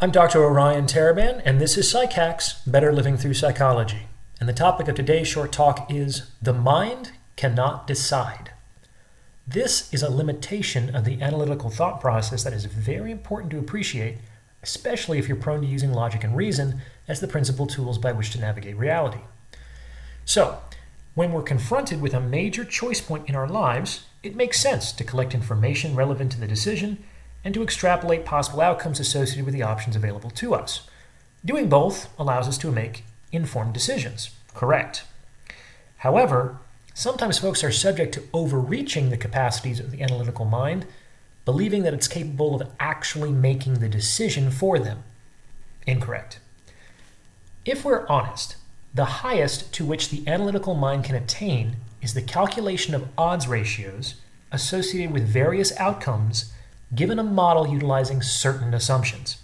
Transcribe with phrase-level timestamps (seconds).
[0.00, 0.44] I'm Dr.
[0.44, 4.02] Orion Taraban, and this is PsycHacks Better Living Through Psychology.
[4.38, 8.52] And the topic of today's short talk is The Mind Cannot Decide.
[9.44, 14.18] This is a limitation of the analytical thought process that is very important to appreciate,
[14.62, 18.30] especially if you're prone to using logic and reason as the principal tools by which
[18.30, 19.22] to navigate reality.
[20.24, 20.60] So,
[21.16, 25.02] when we're confronted with a major choice point in our lives, it makes sense to
[25.02, 27.02] collect information relevant to the decision
[27.48, 30.82] and to extrapolate possible outcomes associated with the options available to us.
[31.42, 34.32] Doing both allows us to make informed decisions.
[34.52, 35.04] Correct.
[35.96, 36.58] However,
[36.92, 40.84] sometimes folks are subject to overreaching the capacities of the analytical mind,
[41.46, 45.02] believing that it's capable of actually making the decision for them.
[45.86, 46.40] Incorrect.
[47.64, 48.56] If we're honest,
[48.92, 54.16] the highest to which the analytical mind can attain is the calculation of odds ratios
[54.52, 56.52] associated with various outcomes
[56.94, 59.38] given a model utilizing certain assumptions.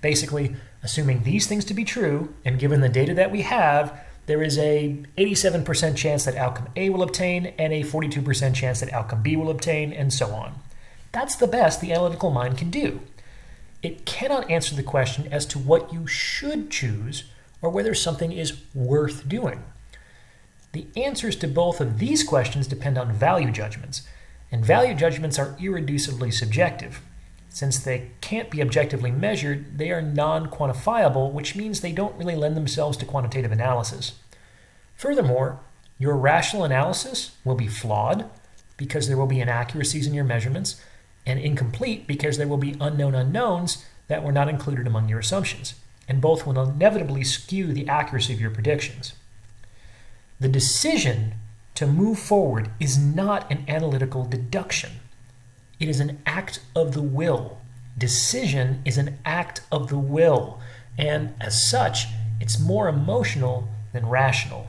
[0.00, 4.42] Basically, assuming these things to be true, and given the data that we have, there
[4.42, 9.22] is a 87% chance that outcome A will obtain and a 42% chance that outcome
[9.22, 10.54] B will obtain, and so on.
[11.12, 13.00] That's the best the analytical mind can do.
[13.82, 17.24] It cannot answer the question as to what you should choose
[17.60, 19.62] or whether something is worth doing.
[20.72, 24.02] The answers to both of these questions depend on value judgments,
[24.54, 27.02] and value judgments are irreducibly subjective.
[27.48, 32.36] Since they can't be objectively measured, they are non quantifiable, which means they don't really
[32.36, 34.12] lend themselves to quantitative analysis.
[34.94, 35.58] Furthermore,
[35.98, 38.30] your rational analysis will be flawed
[38.76, 40.80] because there will be inaccuracies in your measurements,
[41.26, 45.74] and incomplete because there will be unknown unknowns that were not included among your assumptions,
[46.06, 49.14] and both will inevitably skew the accuracy of your predictions.
[50.38, 51.34] The decision
[51.74, 54.92] to move forward is not an analytical deduction.
[55.80, 57.58] It is an act of the will.
[57.98, 60.60] Decision is an act of the will,
[60.96, 62.06] and as such,
[62.40, 64.68] it's more emotional than rational.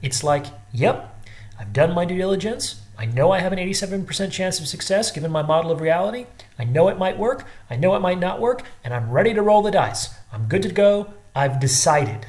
[0.00, 1.22] It's like, yep,
[1.58, 2.80] I've done my due diligence.
[2.98, 6.26] I know I have an 87% chance of success given my model of reality.
[6.58, 7.46] I know it might work.
[7.70, 10.10] I know it might not work, and I'm ready to roll the dice.
[10.32, 11.14] I'm good to go.
[11.34, 12.26] I've decided.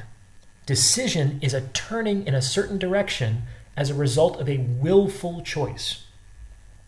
[0.66, 3.42] Decision is a turning in a certain direction
[3.76, 6.04] as a result of a willful choice.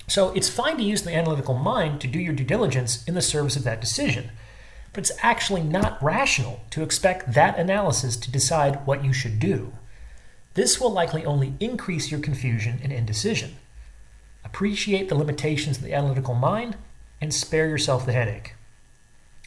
[0.08, 3.22] So it's fine to use the analytical mind to do your due diligence in the
[3.22, 4.30] service of that decision,
[4.92, 9.72] but it's actually not rational to expect that analysis to decide what you should do.
[10.54, 13.56] This will likely only increase your confusion and indecision.
[14.44, 16.76] Appreciate the limitations of the analytical mind
[17.20, 18.54] and spare yourself the headache.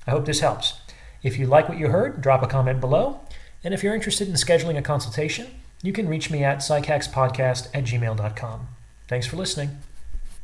[0.06, 0.82] I hope this helps.
[1.24, 3.22] If you like what you heard, drop a comment below.
[3.64, 5.48] And if you're interested in scheduling a consultation,
[5.82, 8.68] you can reach me at psychackspodcast at gmail.com.
[9.08, 9.80] Thanks for listening.